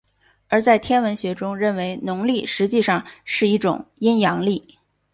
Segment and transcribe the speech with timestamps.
[0.47, 4.79] 而在天文学中认为农历实际上是一种阴阳历。